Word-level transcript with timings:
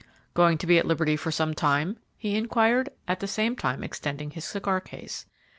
"Going 0.33 0.57
to 0.57 0.65
be 0.65 0.79
at 0.79 0.87
liberty 0.87 1.15
for 1.15 1.29
some 1.31 1.53
time?" 1.53 1.97
he 2.17 2.35
inquired, 2.35 2.89
at 3.07 3.19
the 3.19 3.27
same 3.27 3.55
time 3.55 3.83
extending 3.83 4.31
his 4.31 4.45
cigar 4.45 4.81
case. 4.81 5.27